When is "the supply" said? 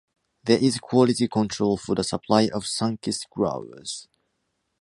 1.93-2.49